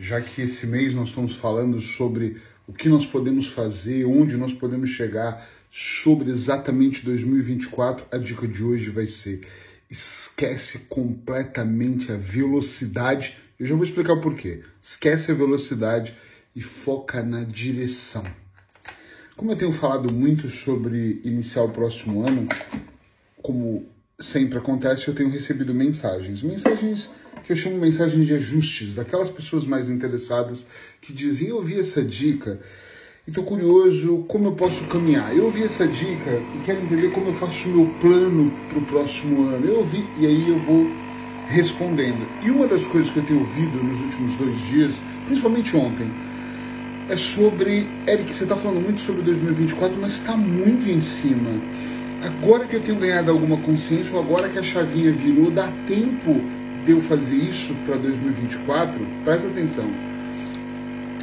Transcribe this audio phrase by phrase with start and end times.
[0.00, 4.50] já que esse mês nós estamos falando sobre o que nós podemos fazer, onde nós
[4.50, 9.46] podemos chegar, sobre exatamente 2024, a dica de hoje vai ser:
[9.90, 13.36] esquece completamente a velocidade.
[13.58, 14.62] Eu já vou explicar o porquê.
[14.80, 16.16] Esquece a velocidade
[16.56, 18.24] e foca na direção.
[19.36, 22.48] Como eu tenho falado muito sobre iniciar o próximo ano,
[23.42, 23.86] como
[24.20, 26.42] sempre acontece, eu tenho recebido mensagens.
[26.42, 27.10] Mensagens
[27.42, 30.66] que eu chamo mensagens de ajustes, daquelas pessoas mais interessadas
[31.00, 32.60] que dizem: Eu ouvi essa dica
[33.26, 35.34] e estou curioso como eu posso caminhar.
[35.36, 38.82] Eu ouvi essa dica e quero entender como eu faço o meu plano para o
[38.86, 39.66] próximo ano.
[39.66, 40.86] Eu ouvi e aí eu vou
[41.48, 42.26] respondendo.
[42.42, 44.94] E uma das coisas que eu tenho ouvido nos últimos dois dias,
[45.26, 46.08] principalmente ontem,
[47.08, 47.86] é sobre.
[48.06, 51.50] Eric, você está falando muito sobre 2024, mas está muito em cima.
[52.22, 56.34] Agora que eu tenho ganhado alguma consciência, ou agora que a chavinha virou, dá tempo
[56.84, 59.00] de eu fazer isso para 2024?
[59.24, 59.90] Presta atenção.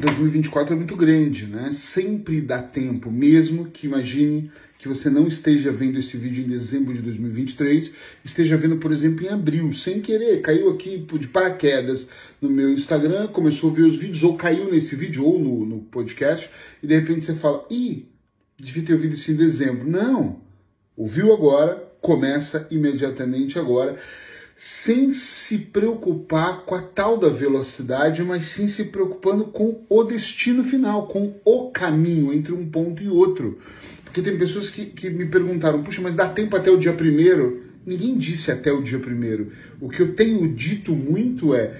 [0.00, 1.70] 2024 é muito grande, né?
[1.72, 6.92] Sempre dá tempo, mesmo que imagine que você não esteja vendo esse vídeo em dezembro
[6.92, 7.92] de 2023,
[8.24, 12.08] esteja vendo, por exemplo, em abril, sem querer, caiu aqui de paraquedas
[12.40, 15.78] no meu Instagram, começou a ver os vídeos, ou caiu nesse vídeo, ou no, no
[15.82, 16.50] podcast,
[16.82, 18.06] e de repente você fala, ih,
[18.58, 19.88] devia ter ouvido isso em dezembro.
[19.88, 20.40] Não,
[21.00, 23.96] ouviu agora, começa imediatamente agora
[24.54, 30.62] sem se preocupar com a tal da velocidade, mas sim se preocupando com o destino
[30.62, 33.56] final, com o caminho entre um ponto e outro.
[34.04, 37.62] Porque tem pessoas que, que me perguntaram, puxa, mas dá tempo até o dia primeiro?
[37.86, 39.50] Ninguém disse até o dia primeiro.
[39.80, 41.74] O que eu tenho dito muito é,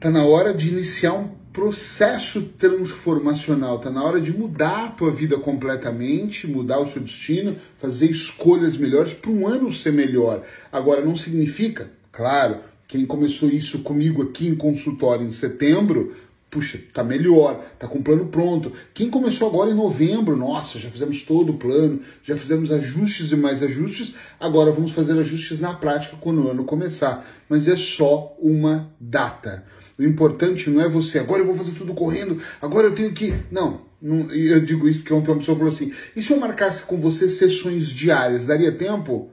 [0.00, 5.10] tá na hora de iniciar um processo transformacional, tá na hora de mudar a tua
[5.10, 10.42] vida completamente, mudar o seu destino, fazer escolhas melhores para um ano ser melhor.
[10.72, 16.14] Agora não significa, claro, quem começou isso comigo aqui em consultório em setembro,
[16.52, 18.70] puxa, tá melhor, tá com o plano pronto.
[18.92, 23.36] Quem começou agora em novembro, nossa, já fizemos todo o plano, já fizemos ajustes e
[23.36, 27.26] mais ajustes, agora vamos fazer ajustes na prática quando o ano começar.
[27.48, 29.64] Mas é só uma data.
[29.98, 33.32] O importante não é você, agora eu vou fazer tudo correndo, agora eu tenho que.
[33.50, 36.82] Não, não eu digo isso porque ontem uma pessoa falou assim: e se eu marcasse
[36.82, 39.30] com você sessões diárias, daria tempo?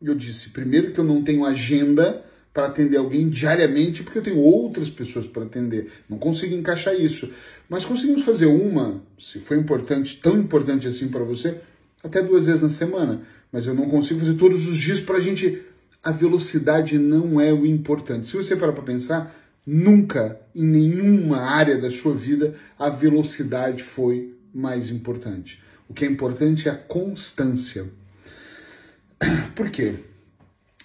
[0.00, 4.38] Eu disse: primeiro, que eu não tenho agenda para atender alguém diariamente, porque eu tenho
[4.38, 5.90] outras pessoas para atender.
[6.08, 7.30] Não consigo encaixar isso.
[7.68, 11.60] Mas conseguimos fazer uma, se foi importante, tão importante assim para você,
[12.02, 13.22] até duas vezes na semana.
[13.52, 15.62] Mas eu não consigo fazer todos os dias para a gente.
[16.02, 18.26] A velocidade não é o importante.
[18.26, 19.34] Se você parar para pensar,
[19.66, 25.62] Nunca, em nenhuma área da sua vida, a velocidade foi mais importante.
[25.88, 27.86] O que é importante é a constância.
[29.54, 29.96] Por quê?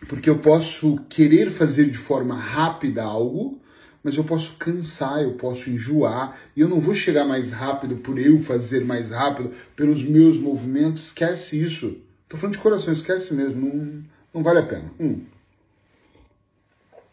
[0.07, 3.61] Porque eu posso querer fazer de forma rápida algo,
[4.03, 8.19] mas eu posso cansar, eu posso enjoar, e eu não vou chegar mais rápido por
[8.19, 11.07] eu fazer mais rápido, pelos meus movimentos.
[11.07, 11.97] Esquece isso.
[12.29, 13.61] Tô falando de coração, esquece mesmo.
[13.61, 14.91] Não, não vale a pena.
[14.99, 15.21] Hum.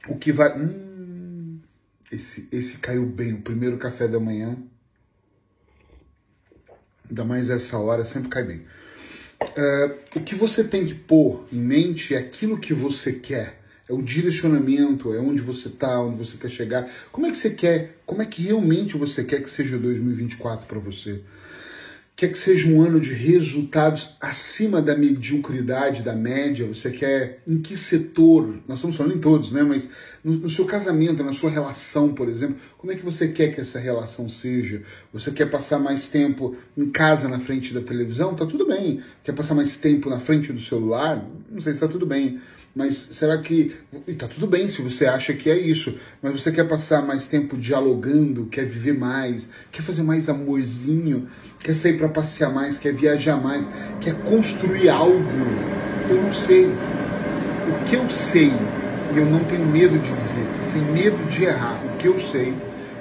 [0.09, 0.59] O que vai.
[0.59, 1.61] Hum,
[2.11, 4.59] esse, esse caiu bem, o primeiro café da manhã.
[7.09, 8.67] Ainda mais essa hora, sempre cai bem.
[9.43, 13.61] Uh, o que você tem que pôr em mente é aquilo que você quer.
[13.89, 16.91] É o direcionamento, é onde você está, onde você quer chegar.
[17.11, 20.79] Como é que você quer, como é que realmente você quer que seja 2024 para
[20.79, 21.21] você?
[22.23, 26.65] Quer que seja um ano de resultados acima da mediocridade, da média?
[26.69, 28.61] Você quer em que setor?
[28.69, 29.65] Nós estamos falando em todos, né?
[29.65, 29.89] Mas
[30.23, 33.61] no, no, seu casamento, na sua relação, por exemplo, como é que você quer que
[33.61, 34.85] essa relação seja?
[35.13, 38.37] Você quer passar mais tempo em casa na frente da televisão?
[38.37, 39.03] Tá tudo bem.
[39.25, 41.29] Quer passar mais tempo na frente do celular?
[41.51, 42.41] Não sei se tá tudo bem.
[42.75, 43.77] Mas será que.
[44.09, 47.27] E tá tudo bem se você acha que é isso, mas você quer passar mais
[47.27, 51.29] tempo dialogando, quer viver mais, quer fazer mais amorzinho,
[51.63, 53.69] quer sair para passear mais, quer viajar mais,
[54.01, 55.23] quer construir algo?
[56.09, 56.67] Eu não sei.
[56.67, 58.53] O que eu sei,
[59.15, 62.55] e eu não tenho medo de dizer, sem medo de errar, o que eu sei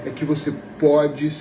[0.05, 1.31] é que você pode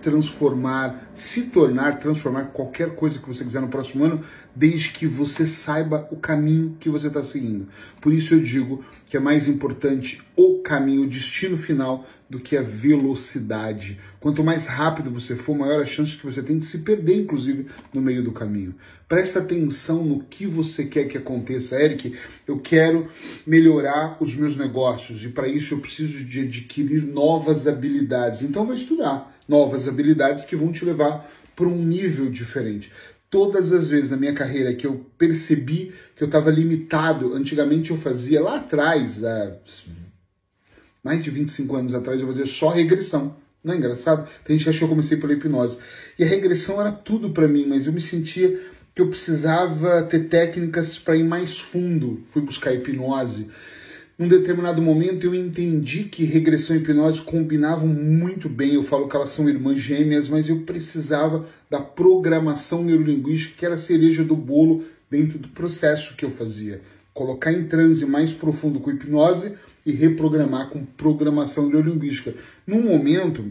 [0.00, 4.20] transformar, se tornar, transformar qualquer coisa que você quiser no próximo ano,
[4.54, 7.68] desde que você saiba o caminho que você está seguindo.
[8.00, 12.56] Por isso eu digo que é mais importante o caminho, o destino final, do que
[12.56, 13.98] a velocidade.
[14.20, 17.66] Quanto mais rápido você for, maior a chance que você tem de se perder, inclusive,
[17.92, 18.74] no meio do caminho.
[19.08, 21.80] Presta atenção no que você quer que aconteça.
[21.80, 22.14] Eric,
[22.46, 23.08] eu quero
[23.46, 28.42] melhorar os meus negócios e para isso eu preciso de adquirir novas habilidades.
[28.42, 31.26] Então vai estudar novas habilidades que vão te levar
[31.56, 32.92] para um nível diferente.
[33.30, 37.96] Todas as vezes na minha carreira que eu percebi que eu estava limitado, antigamente eu
[37.96, 39.56] fazia lá atrás, há
[41.08, 43.34] mais de 25 anos atrás, eu fazia só regressão.
[43.64, 44.28] Não é engraçado?
[44.44, 45.78] Tem gente que achou que eu comecei pela hipnose.
[46.18, 48.60] E a regressão era tudo para mim, mas eu me sentia
[48.94, 52.22] que eu precisava ter técnicas para ir mais fundo.
[52.28, 53.46] Fui buscar hipnose.
[54.18, 58.74] Num determinado momento eu entendi que regressão e hipnose combinavam muito bem.
[58.74, 63.76] Eu falo que elas são irmãs gêmeas, mas eu precisava da programação neurolinguística, que era
[63.76, 66.82] a cereja do bolo dentro do processo que eu fazia.
[67.14, 69.54] Colocar em transe mais profundo com hipnose
[69.88, 72.34] e reprogramar com programação neurolinguística.
[72.66, 73.50] Num momento,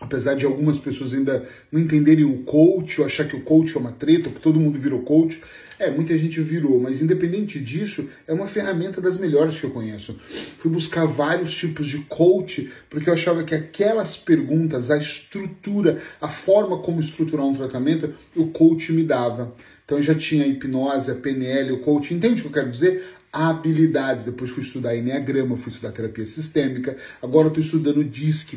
[0.00, 3.80] apesar de algumas pessoas ainda não entenderem o coach, ou achar que o coach é
[3.80, 5.42] uma treta, que todo mundo virou coach,
[5.76, 10.16] é, muita gente virou, mas independente disso, é uma ferramenta das melhores que eu conheço.
[10.58, 16.28] Fui buscar vários tipos de coach, porque eu achava que aquelas perguntas, a estrutura, a
[16.28, 19.52] forma como estruturar um tratamento, o coach me dava.
[19.84, 23.02] Então já tinha hipnose, a PNL, o coach, entende o que eu quero dizer?
[23.34, 24.24] Habilidades.
[24.24, 26.96] Depois fui estudar Enneagrama, fui estudar terapia sistêmica.
[27.20, 28.54] Agora estou estudando DISC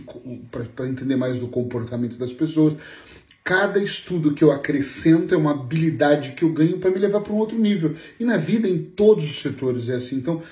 [0.52, 2.76] para entender mais do comportamento das pessoas.
[3.44, 7.34] Cada estudo que eu acrescento é uma habilidade que eu ganho para me levar para
[7.34, 7.96] um outro nível.
[8.20, 10.18] E na vida, em todos os setores, é assim.
[10.18, 10.44] Então,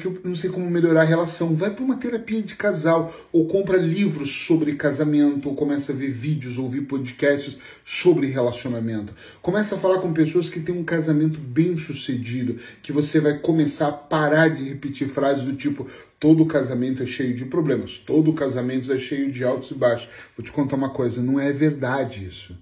[0.00, 1.54] que eu não sei como melhorar a relação.
[1.54, 6.10] Vai para uma terapia de casal, ou compra livros sobre casamento, ou começa a ver
[6.10, 9.14] vídeos, ou ouvir podcasts sobre relacionamento.
[9.40, 13.88] Começa a falar com pessoas que têm um casamento bem sucedido, que você vai começar
[13.88, 15.86] a parar de repetir frases do tipo
[16.18, 20.08] todo casamento é cheio de problemas, todo casamento é cheio de altos e baixos.
[20.36, 22.56] Vou te contar uma coisa, não é verdade isso.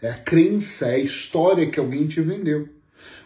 [0.00, 2.68] É a crença, é a história que alguém te vendeu.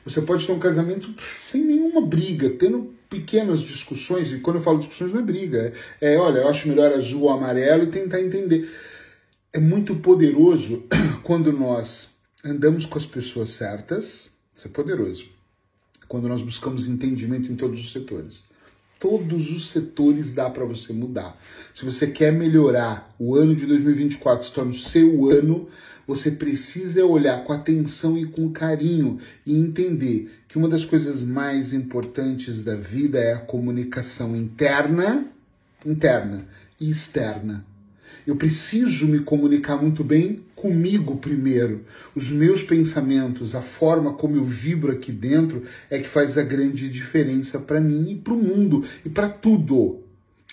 [0.05, 4.79] Você pode ter um casamento sem nenhuma briga, tendo pequenas discussões, e quando eu falo
[4.79, 8.21] discussões não é briga, é, é olha, eu acho melhor azul ou amarelo e tentar
[8.21, 8.71] entender.
[9.53, 10.85] É muito poderoso
[11.23, 12.09] quando nós
[12.45, 15.27] andamos com as pessoas certas, isso é poderoso.
[16.09, 18.45] Quando nós buscamos entendimento em todos os setores.
[18.99, 21.39] Todos os setores dá para você mudar.
[21.75, 25.69] Se você quer melhorar o ano de 2024, se torna o seu ano,
[26.07, 31.73] você precisa olhar com atenção e com carinho e entender que uma das coisas mais
[31.73, 35.27] importantes da vida é a comunicação interna,
[35.85, 36.47] interna
[36.81, 37.65] e externa.
[38.27, 41.85] Eu preciso me comunicar muito bem comigo primeiro.
[42.15, 46.89] Os meus pensamentos, a forma como eu vibro aqui dentro é que faz a grande
[46.89, 50.06] diferença para mim e para o mundo e para tudo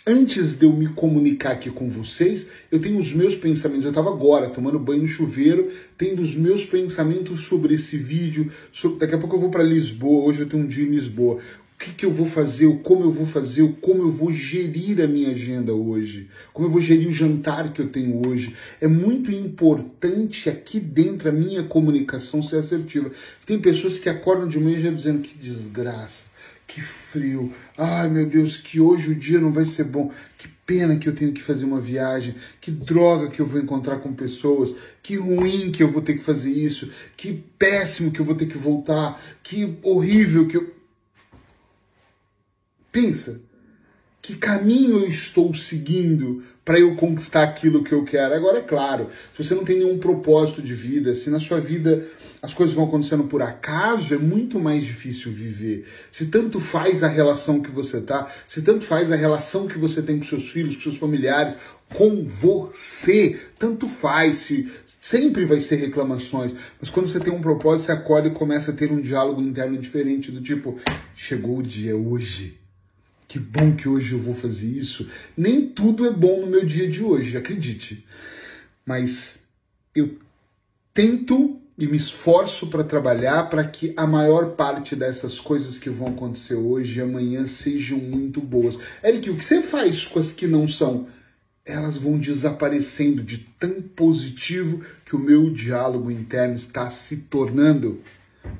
[0.06, 3.86] antes de eu me comunicar aqui com vocês, eu tenho os meus pensamentos.
[3.86, 8.52] Eu estava agora tomando banho no chuveiro, tendo os meus pensamentos sobre esse vídeo.
[8.72, 9.00] Sobre...
[9.00, 10.26] Daqui a pouco eu vou para Lisboa.
[10.26, 11.36] Hoje eu tenho um dia em Lisboa.
[11.36, 15.08] O que, que eu vou fazer, como eu vou fazer, como eu vou gerir a
[15.08, 18.56] minha agenda hoje, como eu vou gerir o jantar que eu tenho hoje.
[18.80, 23.12] É muito importante aqui dentro a minha comunicação ser assertiva.
[23.46, 26.33] Tem pessoas que acordam de manhã já dizendo que desgraça
[26.68, 27.54] que frio.
[27.78, 30.12] Ai, meu Deus, que hoje o dia não vai ser bom.
[30.38, 32.36] Que pena que eu tenho que fazer uma viagem.
[32.60, 34.76] Que droga que eu vou encontrar com pessoas.
[35.02, 36.92] Que ruim que eu vou ter que fazer isso.
[37.16, 39.22] Que péssimo que eu vou ter que voltar.
[39.44, 40.74] Que horrível que eu.
[42.92, 43.42] Pensa.
[44.22, 48.34] Que caminho eu estou seguindo para eu conquistar aquilo que eu quero?
[48.34, 52.08] Agora, é claro, se você não tem nenhum propósito de vida, se na sua vida
[52.44, 55.88] as coisas vão acontecendo por acaso, é muito mais difícil viver.
[56.12, 60.02] Se tanto faz a relação que você tá, se tanto faz a relação que você
[60.02, 61.58] tem com seus filhos, com seus familiares,
[61.88, 64.70] com você, tanto faz, se
[65.00, 68.74] sempre vai ser reclamações, mas quando você tem um propósito, você acorda e começa a
[68.74, 70.78] ter um diálogo interno diferente do tipo,
[71.16, 72.60] chegou o dia hoje.
[73.26, 75.10] Que bom que hoje eu vou fazer isso.
[75.36, 78.06] Nem tudo é bom no meu dia de hoje, acredite.
[78.86, 79.40] Mas
[79.96, 80.18] eu
[80.94, 86.10] tento e me esforço para trabalhar para que a maior parte dessas coisas que vão
[86.10, 88.78] acontecer hoje e amanhã sejam muito boas.
[89.04, 91.08] Eric, o que você faz com as que não são?
[91.66, 98.02] Elas vão desaparecendo de tão positivo que o meu diálogo interno está se tornando.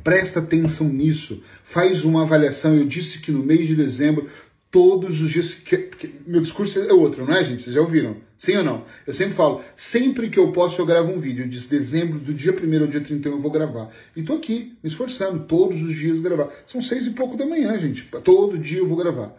[0.04, 2.76] Presta atenção nisso, faz uma avaliação.
[2.76, 4.28] Eu disse que no mês de dezembro
[4.74, 5.54] todos os dias.
[5.54, 5.92] Que,
[6.26, 7.62] meu discurso é outro, não é, gente?
[7.62, 8.18] Vocês já ouviram?
[8.36, 8.84] Sim ou não?
[9.06, 11.48] Eu sempre falo, sempre que eu posso eu gravo um vídeo.
[11.48, 13.90] De dezembro, do dia 1 ao dia 31 eu vou gravar.
[14.16, 16.50] E tô aqui, me esforçando, todos os dias gravar.
[16.66, 18.10] São seis e pouco da manhã, gente.
[18.24, 19.32] Todo dia eu vou gravar.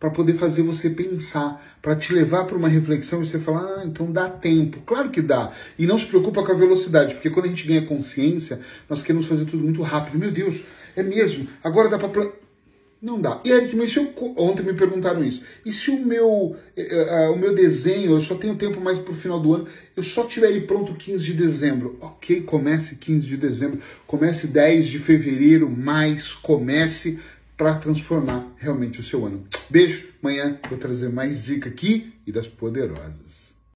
[0.00, 3.82] Para poder fazer você pensar, para te levar para uma reflexão e você falar, ah,
[3.86, 4.82] então dá tempo.
[4.84, 5.52] Claro que dá.
[5.78, 9.26] E não se preocupa com a velocidade, porque quando a gente ganha consciência, nós queremos
[9.26, 10.18] fazer tudo muito rápido.
[10.18, 10.62] Meu Deus,
[10.96, 11.46] é mesmo?
[11.62, 12.08] Agora dá para
[13.04, 13.38] não dá.
[13.44, 15.42] E Eric, mas se eu, ontem me perguntaram isso.
[15.64, 19.16] E se o meu, uh, o meu desenho, eu só tenho tempo mais para o
[19.16, 21.98] final do ano, eu só tiver ele pronto 15 de dezembro.
[22.00, 27.18] Ok, comece 15 de dezembro, comece 10 de fevereiro, mas comece
[27.58, 29.44] para transformar realmente o seu ano.
[29.68, 33.33] Beijo, amanhã vou trazer mais dica aqui e das poderosas.